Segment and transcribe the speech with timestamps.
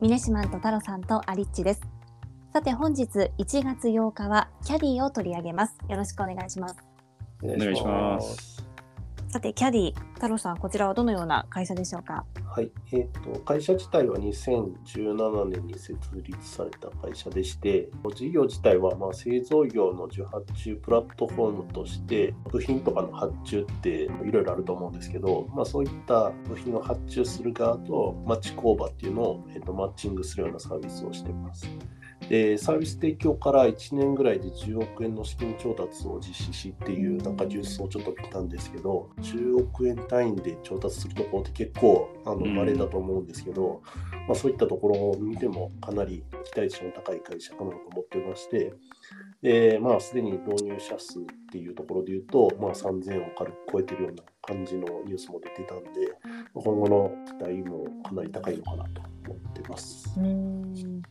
[0.00, 1.80] ミネシマンと太郎さんとアリッチです。
[2.52, 5.76] さて本日1月8日はキャディを取り上げます。
[5.88, 6.76] よろしくお願いします。
[7.42, 8.57] お願いします。
[9.30, 12.24] さてキャディ、太郎さんこちらはどのような会社でしょうか？
[12.46, 31.68] はい、えーと、会社自体は2017年に設立された会社でして、事業自体はまあ製造業の受発注プラットフォームとして、部品とかの発注っていろいろあると思うんですけど、まあ、そういった部品を発注する側と町工場っていうのを、えーとマッチングするようなサービスをしてます。
[32.28, 43.82] でサービス提供から1年ぐらいで10億円の資金調達を実施しっていうなんかニュースをちょっと見たんですけど10億円単位で調達するところって結構あのうん稀だと思うんですけど、
[44.26, 48.74] まあ、そういったところを見てもかなり期待値の高い会社かなと思ってまして
[49.42, 55.90] でまあすでに導入者数っていうところで言うと、まあ、3000を軽く超えてるような感じのニュースも出てたんで
[56.52, 60.12] 今後の期待もかなり高いのかなと思ってます。
[60.18, 61.02] うん。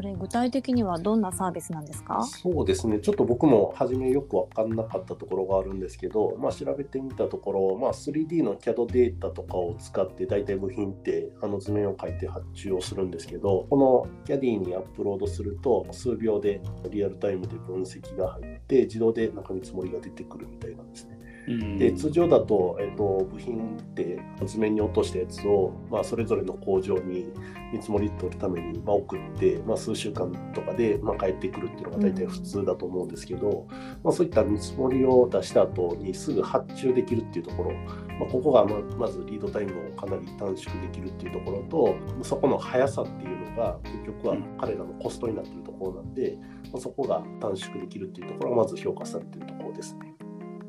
[0.00, 2.24] これ具体的にはどんなサービスなんですか？
[2.24, 21.19] そうですね、ちょっと僕も初めよく分かんなかったところがあるんですけど、まあ、調べてみたところ、まあ、3D の CAD データとかを使って、大体部品ってあの図面を書いて発注をするんですけど、この CAD にアップロードすると、数秒でリアルタイムで分析が入って、自動で中見積もりが出てくるみたいなんですね。
[21.48, 21.78] うん。
[21.78, 27.32] で通常だと,、えっと部品って図面に落としたやつを、まあ、それぞれの工場に
[27.72, 33.66] 見積もり取るために、まあ、送って、まあ、数週間とかで、まあ、帰ってくるっていうのが大体普通だと思うんですけど、
[34.02, 46.36] まあ、そういった見積もりを出した後にすぐ発注できるっていうところ、まあ、ここがままずリードタイムをかなり短縮できるっていうところとそこの速さっていうのが結局は彼らのコストになっているところなんで、
[46.72, 50.09] まあ、そこが短縮できるっていうところがまず評価されているところですね。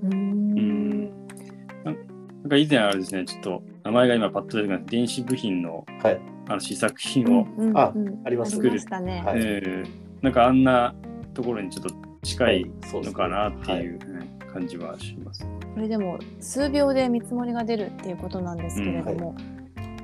[0.03, 1.05] うん。
[1.83, 6.19] なんか以前あれですね、ちょっと名前が今パッと出てこない電子部品のはい。
[6.49, 8.21] あの試作品を、うんあうん。
[8.25, 9.21] ありますありましたね。
[9.25, 9.39] はい。
[9.39, 10.93] えーなんかあんな
[11.33, 15.43] ところにちょっと近いのかなっていうね感じはします。
[15.73, 19.35] これでも数秒で見積もりが出るっていうことなんですけれども、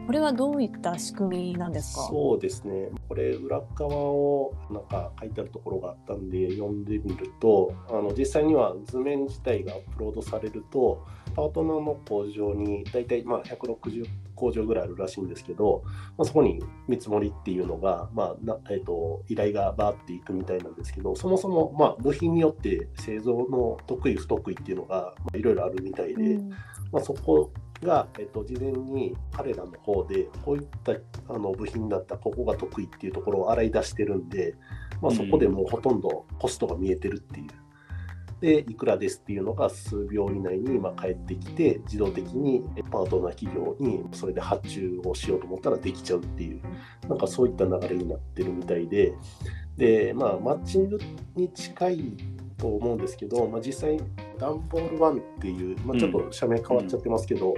[0.08, 2.04] これはどういった仕組みなんですか？
[2.04, 15.84] そうですね、これ、裏側をなんか書いてあるところがあったんで、読んでみると、あの実際には図面自体がアップロードされると、パートナーの工場に大体まあ160工場ぐらいあるらしいんですけど、
[16.18, 26.24] まあ、そこに見積もりっていうのが、まあなえー、と依頼がバーっていくみたいなんですけど、そもそもまあ部品によって製造の得意、不得意っていうのがまあいろいろあるみたいで。
[26.36, 26.50] うん
[26.90, 27.52] まあ、そこ
[27.84, 30.94] が、えっと、事前に彼らの方でこういった
[31.34, 34.56] あの部品だったここが得意っていうところを洗い出してるんで、
[35.02, 37.48] まあ、そこでもうほとんどコストが見えてるっていう。
[38.40, 46.62] で、いくらですっていうのが数秒以内にまあ返ってきて、自動的にパートナー企業にそれで発注をしようと思ったらできちゃうっていう、
[47.10, 49.14] なんかそういった流れになってるみたいで、
[49.76, 51.00] で、まあ、マッチング
[51.36, 52.18] に近い
[52.58, 54.00] と思うんですけど、まあ、実際、
[54.40, 57.54] ダンボールワンっていう、まあ、ちょっと社名変わっちゃってますけど、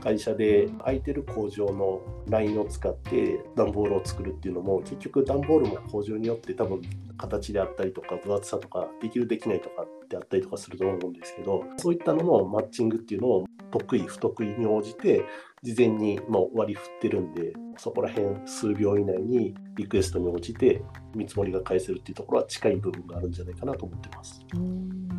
[0.00, 6.80] 会社で空いてる工場のラインを使って段ボールを作るっていうのも結局段ボールも工場によって多分
[7.18, 15.24] 形であったりとか分厚さとかできるできないとかってあったりとかすると思うんですけどそういったののマッチングっていうのを得意不得意に応じて
[15.62, 20.82] 事前にもう割り振ってるんでそこら辺数秒以内にリクエストに応じて
[21.14, 24.40] 見積もりが返せるっていうところは近い部分があるんじゃないかなと思ってます。
[24.54, 25.09] うん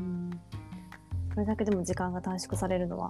[1.34, 3.10] これだけでも時間が短縮されるのは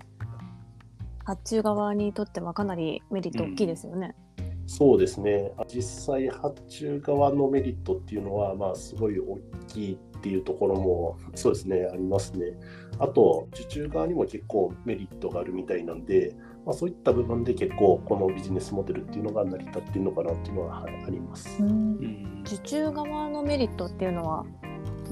[1.24, 4.16] 発注側にとってはかなりメリット大きいですよね。
[4.68, 5.52] そうですね。
[5.68, 11.90] 実際発注側のメリットっていうのはまあすごい大きいっていうところもそうですね。
[11.92, 12.58] ありますね。
[13.00, 22.44] あと受注側にも結構メリットがあるみたいなんで、まあ、そういった部分で結構このビジネスモデルっていうのが成り立っているのかなっていうのは、はい、あります、うん。
[22.46, 24.46] 受注側のメリットっていうのは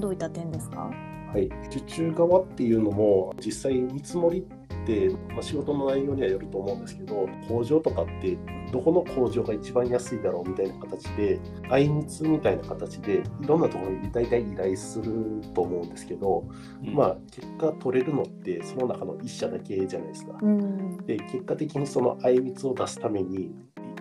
[0.00, 0.90] どういった点ですか？
[1.32, 8.36] はい、受注側っていうのも実際見積もりって、まあ、仕事の内容にはよると思うんですけど工場とかって
[8.72, 16.44] どこの工場が一番安いだろうみたいな形で相密みたいな形でいろんなところに大体依頼すると思うんですけど、
[16.82, 20.38] まあ結果取れるのってその中の1社だけじゃないですか。
[20.40, 20.96] うん。
[21.04, 23.52] で結果的にその相密を出すために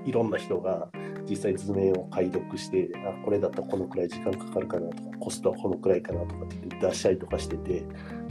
[0.06, 0.90] いいろんな人が
[1.30, 7.84] 実際図面を解読してあこれだったらこのくらい時間かかるかなとかコストはこのくらいかなとかって出したりとかしてて、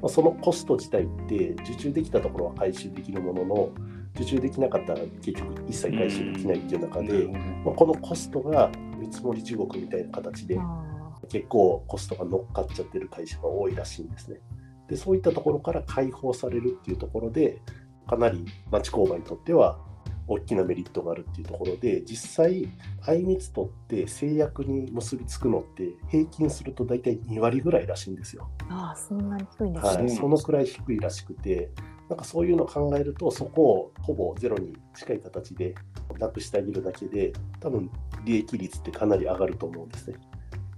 [0.03, 3.71] まあ、そのコスト自体って受注できたところは回収できるものの
[4.17, 7.29] 受注できなかったら結局一切回収できないっていう中で、
[7.65, 10.85] まあ、このコストが見積もり地獄みたいな形であ
[11.29, 14.41] 結構コストが乗っかっちゃってる会社が多いらしいんですね。
[14.89, 17.61] でそういったところから解放されるっていうところで
[18.09, 19.79] かなり町工場にとっては
[20.29, 22.69] 大きなメリットがあるっていうところで実際
[23.01, 28.49] 相密とって制約に結びつくのって平均すると大体2割ぐらいらしいんですよ。
[28.69, 30.03] ああ、そんなに低いんですね。
[30.03, 31.71] はい、そのくらい低いらしくて
[32.09, 35.75] なんかそういうのを考えるとそこをほぼゼロに近い形で
[36.19, 37.91] なくしてあげるだけで多分
[38.25, 40.17] 利益率ってかなり上がると思うんですね。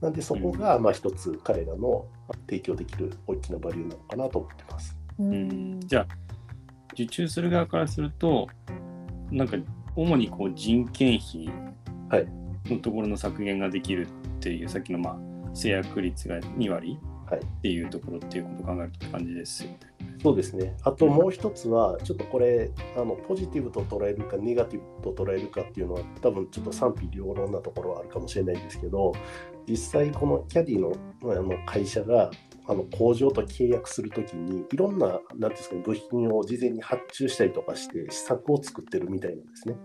[0.00, 2.06] なんでそこがまあ一つ彼らの
[2.48, 4.96] 提供できる大きなバリューなのかなと思ってます。
[5.18, 6.06] ううんんじゃあ
[6.94, 8.48] 受注する側からすると
[9.30, 9.56] なんか
[9.96, 11.48] 主にこう人件費
[12.08, 12.26] はい
[12.72, 14.10] のところの削減ができるっ
[14.40, 16.98] ていう、さっきのまあ制約率が2割
[17.30, 19.78] はいっていうところっていうことを考えるとって感じですよね。
[20.22, 20.76] そうですね。
[20.82, 29.12] あともう一つは、ちょっとこれ、あのポジティブと捉えるか、ネガティブと捉えるかっていうのは、多分ちょっと賛否両論なところはあるかもしれないんですけど、
[29.66, 30.92] 実際、このキャディの
[31.22, 32.30] あの会社が、
[32.70, 39.76] あの工場と契約するときに、いろんな、なんていうんですかね、部品を事前に発注したりとかして、試作を作ってるみたいなんですね。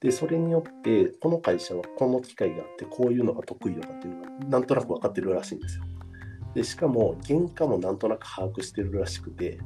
[0.00, 5.84] で、それによって、この会社はこの機械があって、こういうのが得意とかっていうのが、なんとなく分かってるらしいんですよ。
[6.54, 9.60] でしかも原価もなんとなく把握してるらしくて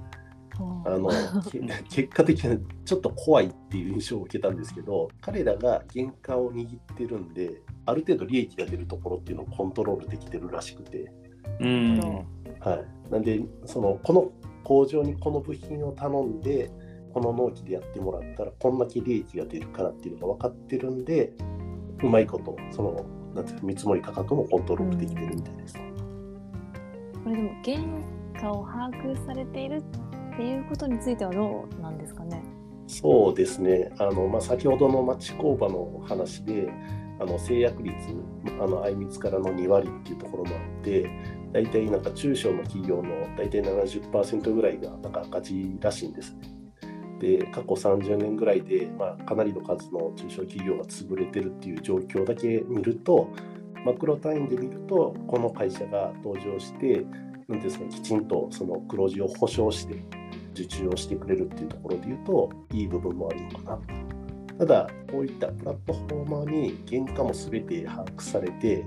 [0.85, 1.11] あの
[1.51, 11.11] け 結果的にちょっと怖いっていう印象を受けたんですけど彼らが原価を握ってるんである程度利益が出るところっていうのをコントロールできてるらしくて、
[11.61, 11.99] うん
[12.61, 14.31] はい、なんでそのこの
[14.65, 16.71] 工場にこの部品を頼んで
[17.13, 21.33] この納期でやってもらったらこんだけ利益が出るからっていうのが分かってるんで
[22.03, 23.05] うまいことその
[23.35, 25.75] なんていうか見積もり価格もコントロールできてるみたいです。
[25.75, 27.79] これでも原
[28.41, 32.43] 価を把握されているっていうことについてはどうなんですかね？
[32.89, 36.69] そうですね、あのまあ、先ほどの町工場の話で、
[37.23, 37.95] あの制約率、
[38.61, 41.09] あの相密からの2割っていうところもあって、
[41.53, 46.49] 大体なんか中小の企業の大体70%ぐらいがなんか赤字らしいんですね。
[47.21, 53.29] で、過去30年ぐらいで、まあ、かなりの数の中小企業が潰れてるっていう状況だけ見ると、
[53.87, 57.07] マクロ単位で見ると、この会社が登場して、なんてい
[57.49, 60.03] うんですか、きちんとその黒字を保証して、
[60.55, 64.22] 受注をしてくれるっていうところで言うといい部分もあるのかなと
[64.59, 68.85] ただこういったプラットフォーマーに原価も全て把握されて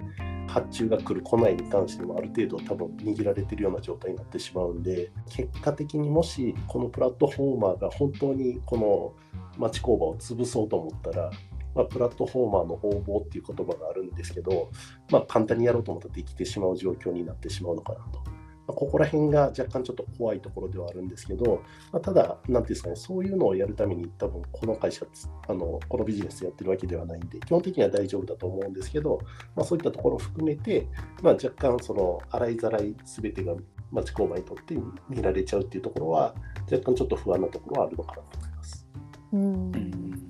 [0.47, 9.13] 発注が来る来ないに関してもある程度多分握られてるような状態になってしまうんで結果的にもしこのプラットフォーマーが本当にこの
[9.57, 11.31] 町工場を潰そうと思ったら
[11.75, 14.71] まあ、プラットフォーマーの応募っていう言葉があるんですけど、
[15.11, 18.23] まあ、簡単にやろうと思ったらできてしまう状況になってしまうのかなと。
[18.67, 25.05] まあ、ここら辺が若干ちょっと怖いところではあるんですけど、まあ、ただ、なんていうんですかね、そういうのをやるために、多分この会社
[25.47, 29.19] あの、このビジネスやってるわけではないんで、基本的には大丈夫だと思うんですけど、
[29.55, 30.87] まあ、そういったところを含めて、
[31.21, 33.53] まあ、若干、その洗いざらいすべてが
[33.91, 34.75] 町工場にとって
[35.09, 36.35] 見られちゃうっていうところは、
[36.71, 38.87] 若干ちょっと不安なところはあるのかなと思います。
[39.33, 40.25] うんうん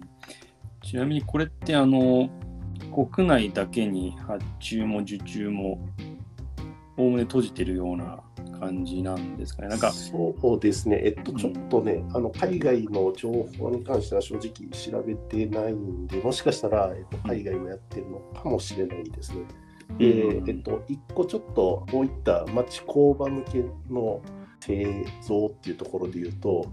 [0.86, 2.30] ちなみにこれってあの
[2.94, 5.84] 国内だけに発注も受注も
[6.96, 8.24] おおむね閉じてるような
[8.56, 9.70] 感じなんですかね。
[9.70, 19.44] なんかそうですね、えっと、ちょっとね、あの海外の情報に関しては正直調べてないんで、もしかしたら、えっと、海外もやってるのかもしれないですね。
[19.98, 20.50] で、うん。
[20.50, 24.22] えっと、一個ちょっとこういった町工場向けの
[24.60, 26.66] 製造っていうところで言うと、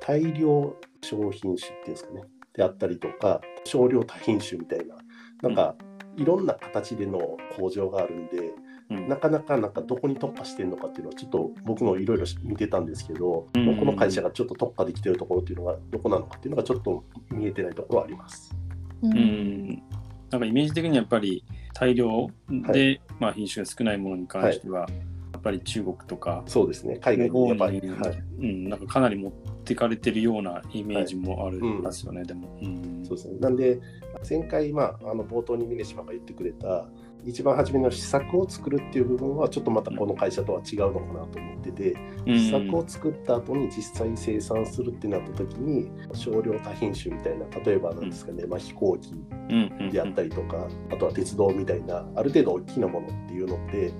[0.00, 2.22] 大量商品種っていうんですかね、
[2.54, 4.96] であったりとか、少量多品種みたいな、
[5.42, 5.76] なんか、
[6.16, 8.52] いろんな形での工場があるんで、
[8.90, 9.08] うん。
[9.08, 13.76] なかなかなんかどこに特化してるのかっていうのはちょっと僕もいろいろ見てたんですけど、うん。
[13.76, 18.54] この会社がちょっと特化できてるところっていうのがどこなのかっていうのがちょっと見えてないところはあります。
[19.02, 19.14] ううん。
[19.14, 19.82] ん
[20.30, 22.28] なんかイメージ的にやっぱり大量
[22.72, 24.88] で、まあ、品種が少ないものに関しては、
[25.32, 27.80] やっぱり中国とかそうですね、海外にやっぱり。
[27.80, 28.22] はい。
[28.38, 29.32] にうん、なんかかなり持っ
[29.64, 32.58] てかれてるようなイメージもありますよね、でも。
[32.62, 33.04] うん。
[33.04, 33.38] そうですね。
[33.40, 33.80] なんで、
[34.28, 36.88] 前回、まあ、あの冒頭に峰島が言ってくれた、
[37.26, 42.38] 一番初めの試作を作るっていう部分は、ちょっとまたこの会社とは違うのかなと思ってて、うん。
[42.38, 49.12] 試作を作った後に実際生産するってなった時に、少量多品種みたいな、例えばなんですかね、まあ、飛行機
[49.50, 53.92] うんうんであったりとか、あとは鉄道みたいな、ある程度大きなものっていうのって、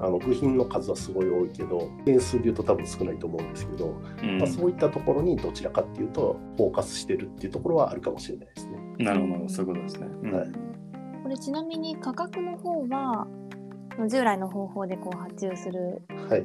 [0.00, 4.38] あの部品の数はすごい多いけど、点数で言うと多分少ないと思うんですけど、うん。
[4.38, 8.78] まあ、そういったところにどちらかっていうと、フォーカスしてるっていうところはあるかもしれないですね。
[8.98, 10.06] なるほど、そういうことですね。
[10.22, 10.32] うん。
[10.32, 10.67] はい
[11.28, 13.26] これちなみに価格の方は
[14.08, 16.44] 従来の方法でこう発注するはい、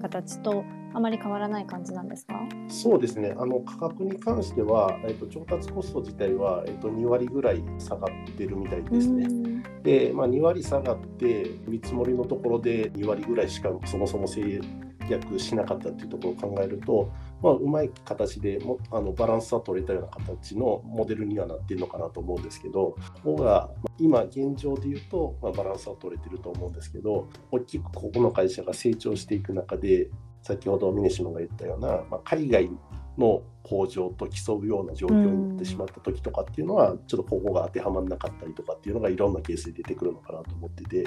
[0.00, 0.62] 形と
[0.94, 2.34] あまり変わらない感じなんですか？
[2.68, 9.24] そうですね、あの価格に関しては、えっと、調達コスト自体は、えっと、2割ぐらい下がってるみたいですね。
[9.26, 9.82] うん。
[9.82, 14.60] で、まあ、2割下がって、見積もりのところで2割ぐらいしかそもそも制
[15.08, 30.10] 躍しなかったっていうところを考えると、まあ、うまい形でもあのバランスは取れたような形のモデルにはなってるのかなと思うんですけどここが今現状で言うと、まあ、バランスは取れてると思うんですけど大きくここの会社が成長していく中で
[30.42, 32.70] 先ほど峰島が言ったような、まあ、海外
[33.18, 41.04] の工場と競うような状況になってしまった時とかっていうのは、ちょっとここが当てはまらなかったりとかっていうのがいろんなケースで出てくるのかなと思ってて、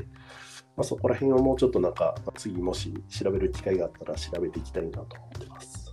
[0.76, 5.92] まあ、そこら辺をもうちょっとなんか次もし調べる機会があったら調べていきたいなと思ってます。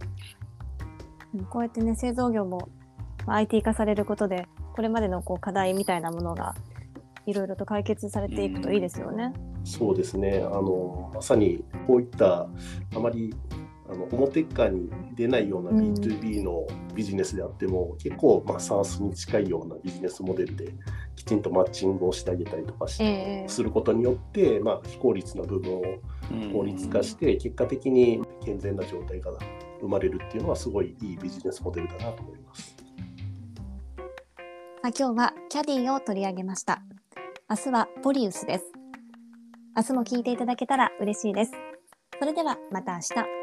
[1.48, 2.68] こうやってね製造業も
[3.26, 6.54] IT 化されることでこれまでのこう課題みたいなものが
[7.26, 9.32] いろいろと解決されていくといいですよね。
[9.62, 12.48] そうですねあのまさにこういった
[12.96, 13.34] あまり
[13.90, 20.72] あの表側に出ないような B2B のビジネスであっても、結構まあ SARS に近いようなビジネスモデルで
[21.20, 25.82] きちんとマッチングをしてあげたりとかし、えーすることによって、まあ、非効率な部分を
[26.30, 29.32] うん効率化して結果的に健全な状態が
[29.80, 32.74] 生まれるっていうのはすごいいいビジネスモデルだなと思います。
[34.82, 36.80] あ今日はキャディを取り上げました。
[37.50, 38.64] 明日はポリウスです。
[39.76, 41.52] 明日も聞いていただけたら嬉しいです。
[42.18, 43.39] それではまた明日。